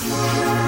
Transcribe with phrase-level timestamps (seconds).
[0.00, 0.67] Música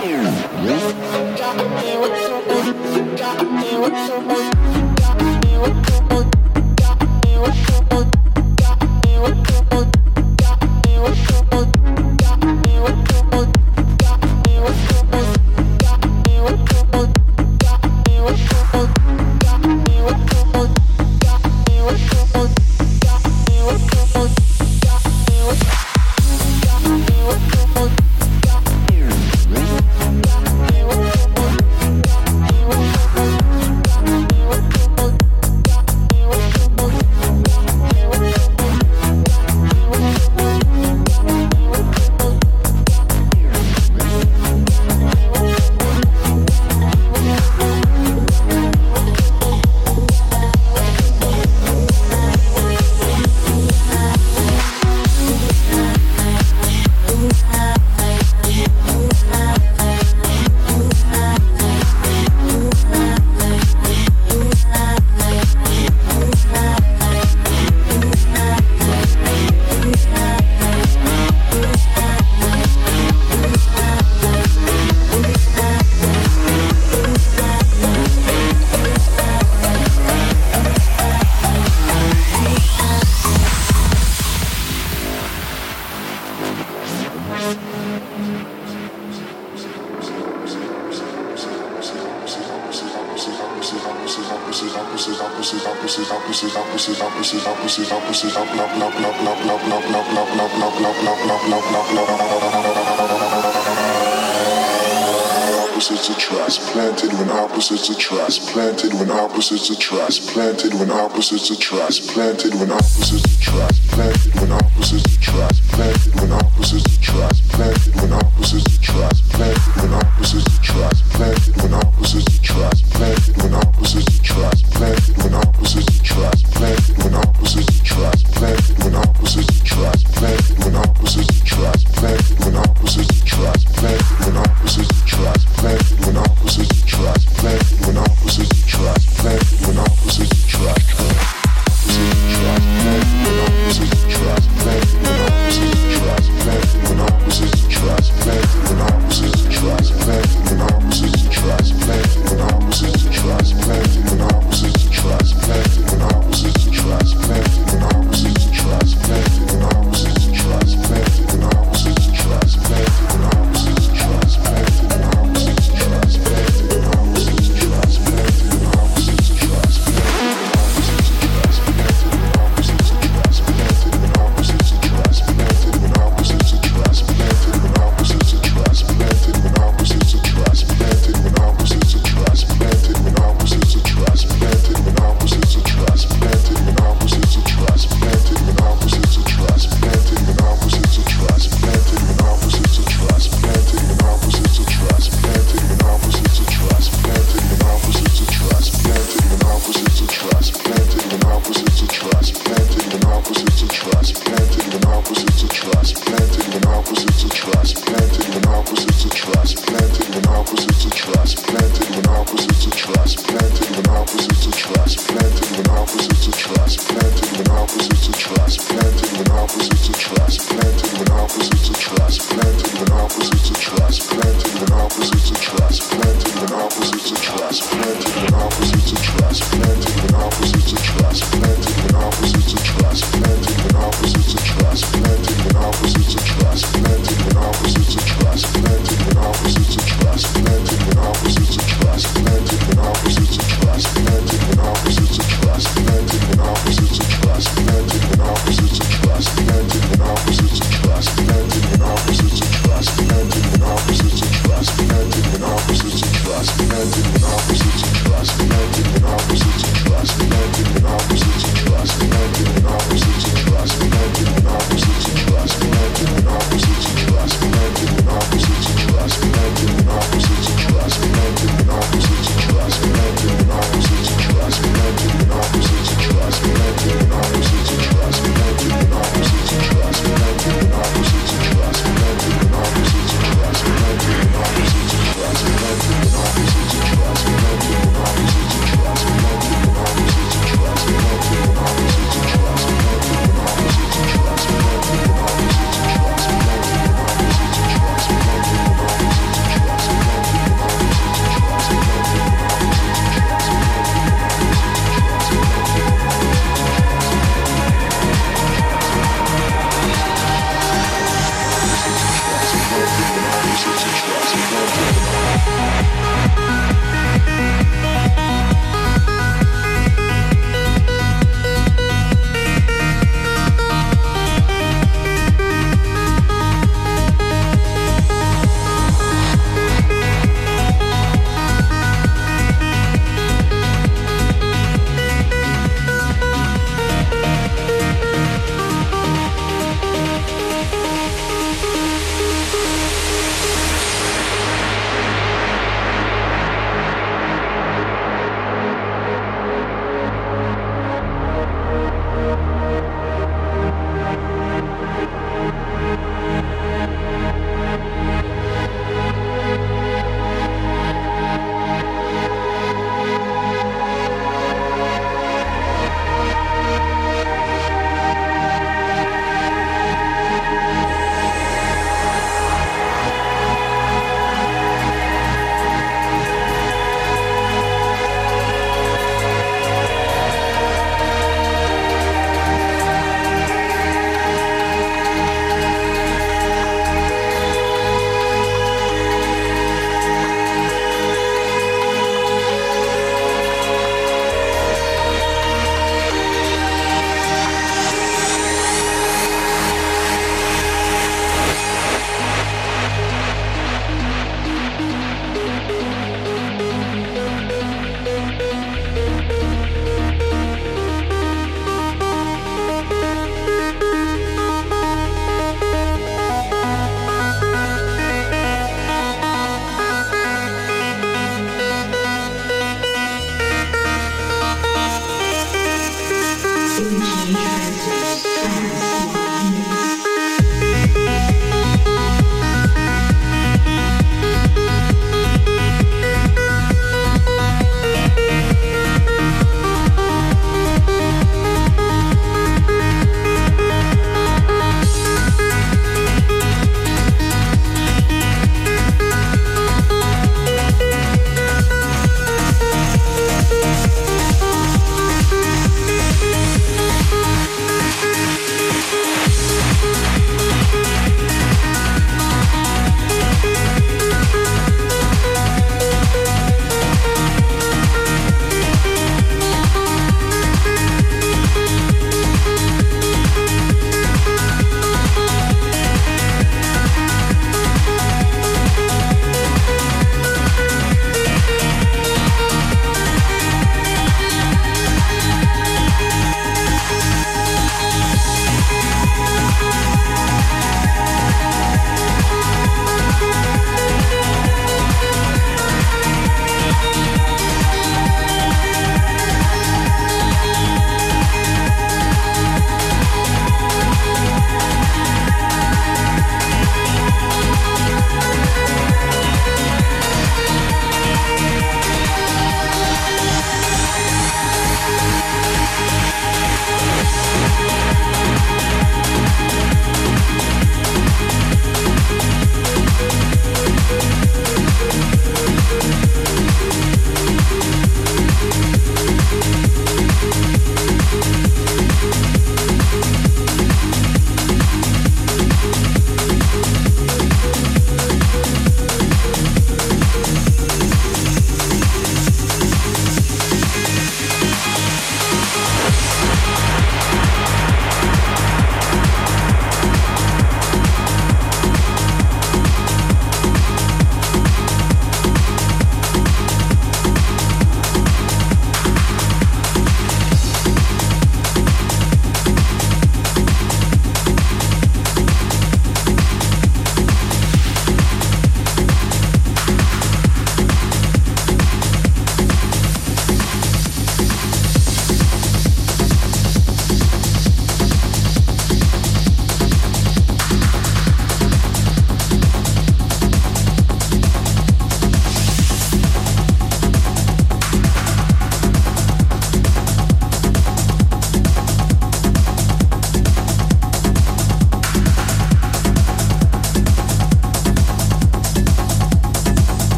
[0.00, 3.18] Got me, what's so good?
[3.18, 4.59] Got me, what's so good?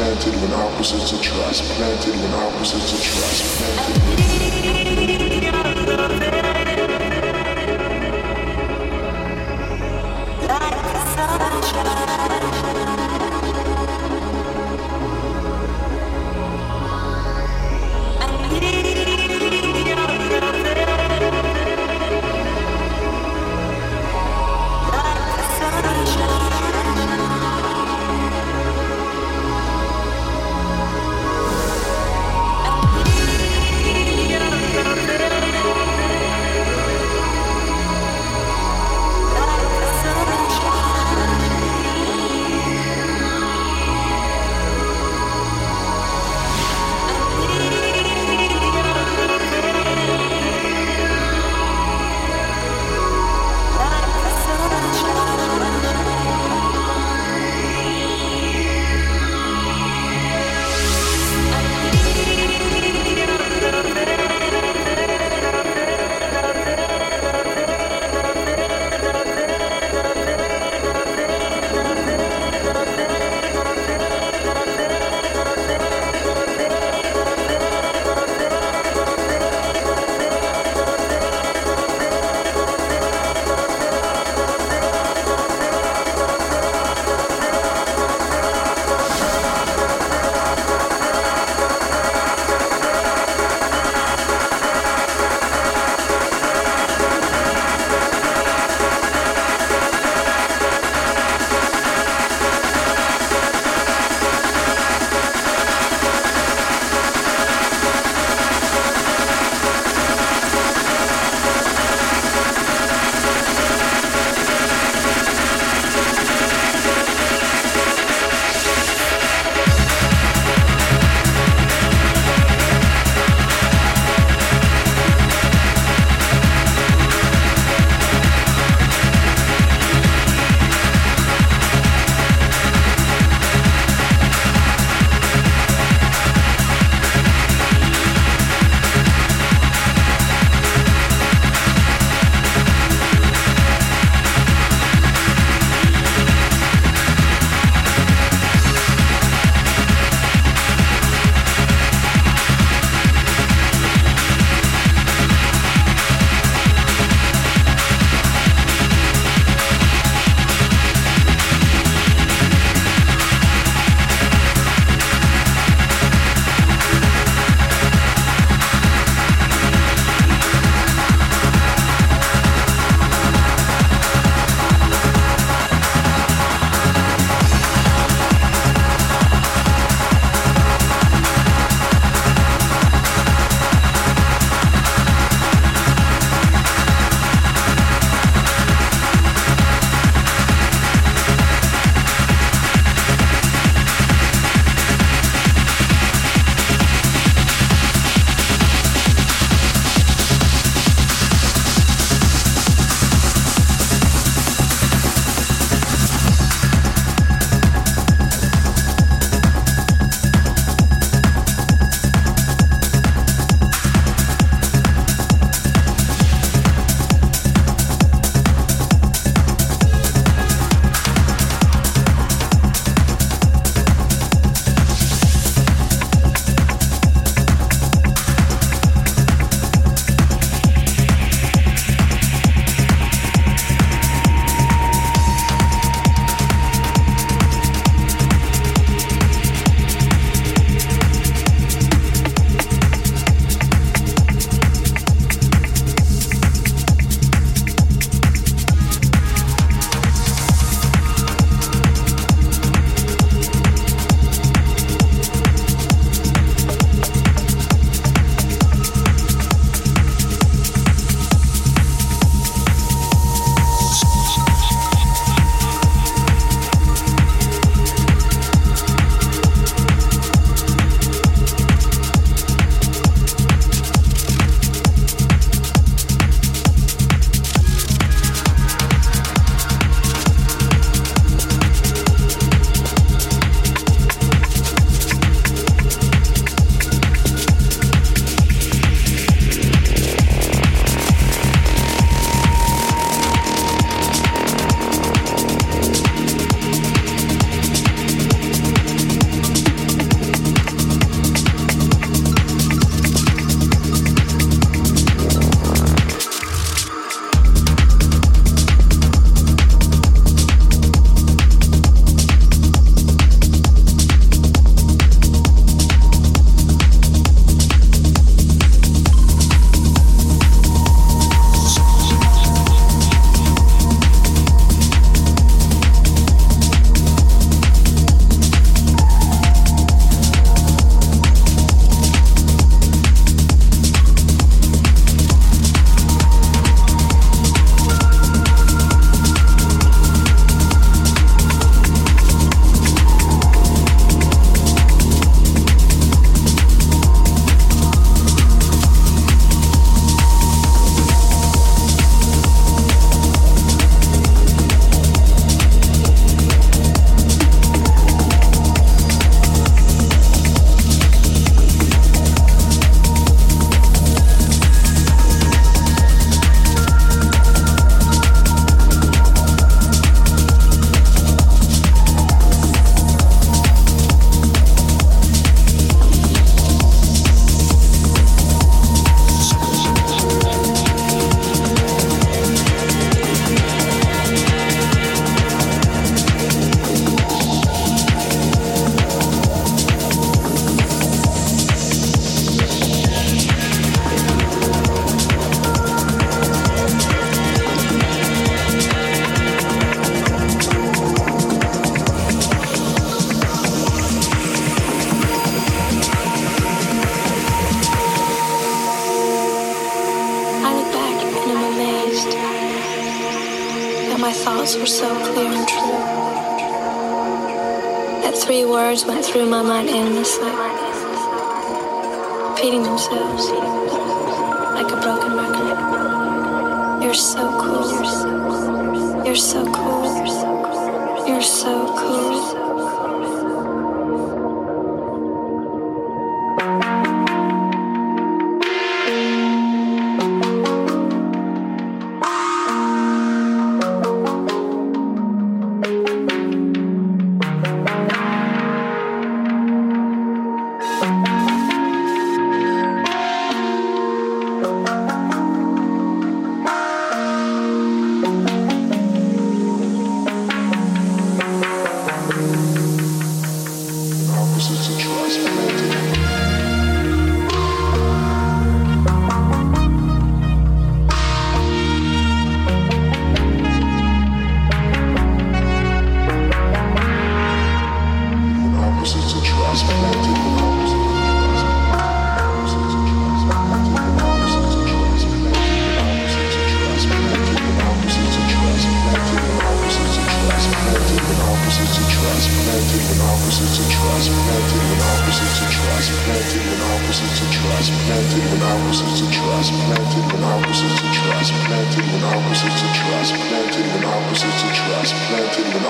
[0.00, 3.39] Planted when opposites attract, planted when opposites attract,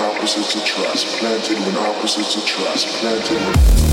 [0.01, 3.90] opposites attract, planted when opposites attract, planted when...